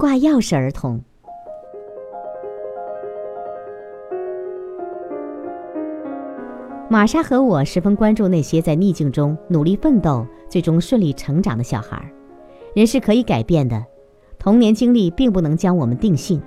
[0.00, 0.98] 挂钥匙儿童。
[6.88, 12.02] 玛莎和我十分关注那些在逆境中努力奋斗、最终顺利成长的小孩。
[12.74, 13.84] 人是可以改变的，
[14.38, 16.40] 童年经历并不能将我们定性。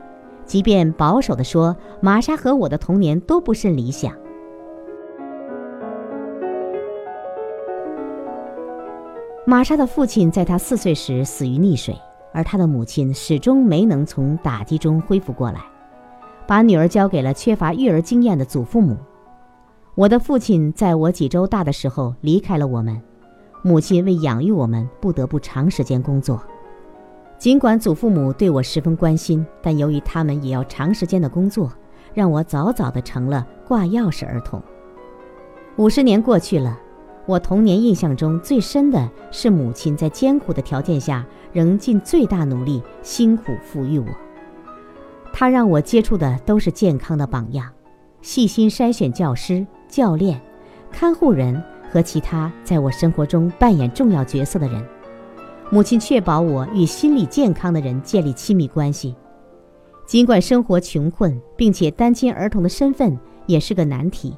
[0.46, 4.12] 即便保守地说，玛莎和我的童年都不甚理想。
[9.46, 11.96] 玛莎的父亲在她四岁时死于溺水，
[12.34, 15.62] 而她的母亲始终没能从打击中恢复过来，
[16.46, 18.98] 把女儿交给了缺乏育儿经验的祖父母。
[19.96, 23.00] 我的父亲在我几周大的时候离开了我们，
[23.62, 26.42] 母亲为养育我们不得不长时间工作。
[27.38, 31.72] 尽管祖父母对我十分关心，但由于他们也要长时间的工作，
[32.14, 34.62] 让我早早的成了挂钥匙儿童。
[35.76, 36.80] 五十年过去了，
[37.26, 44.08] 我童年印象中最深的是母亲在艰苦的条件下仍尽最大努力辛苦抚育我。
[45.32, 47.72] 她让我接触的都是健康的榜样，
[48.22, 49.66] 细心筛选教师。
[49.88, 50.42] 教练、
[50.92, 54.84] 看护人和其他在我生活中扮演重要角色的人，
[55.70, 59.16] 母亲确保我与心理健康的人建立亲密关系。
[60.08, 64.36] 尽管生活穷困，并且单亲儿童的身份也是个难题，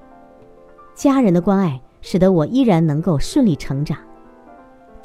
[0.94, 3.98] 家人的关爱使得我依然能够顺利成长。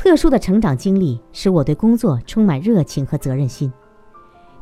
[0.02, 3.70] 特殊的成长经历使我对工作充满热情和责任心。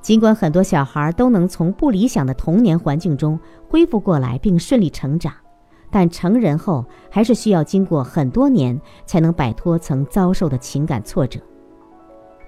[0.03, 5.33] 尽管很多小孩都能从不理想的童年环境中恢复过来并顺利成长。
[5.93, 11.39] 但成人后还是需要经过很多年才能摆脱曾遭受的情感挫折。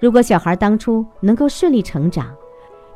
[0.01, 2.27] 如果小孩当初能够顺利成长，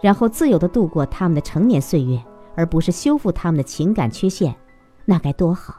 [0.01, 2.21] 然后自由地度过他们的成年岁月，
[2.53, 4.53] 而不是修复他们的情感缺陷，
[5.05, 5.73] 那该多好！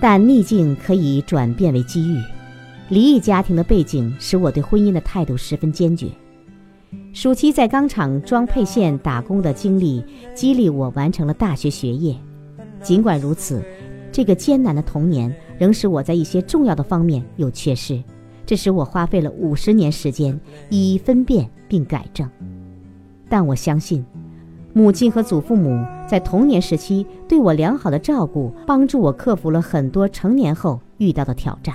[0.00, 2.22] 但逆境可以转变为机遇。
[2.88, 6.08] 离异家庭的背景使我对婚姻的态度十分坚决。
[7.12, 10.04] 暑期在钢厂装配线打工的经历，
[10.34, 12.14] 激励我完成了大学学业。
[12.80, 13.62] 尽管如此，
[14.12, 18.00] 这个艰难的童年仍使我在一些重要的方面有缺失，
[18.44, 20.38] 这使我花费了五十年时间
[20.68, 22.28] 一一分辨并改正。
[23.28, 24.04] 但我相信，
[24.76, 31.74] 母亲和祖父母在童年时期对我良好的照顾，帮助我克服了很多成年后遇到的挑战。